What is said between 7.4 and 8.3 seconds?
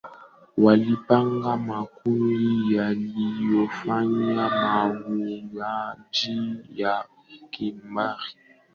kimbari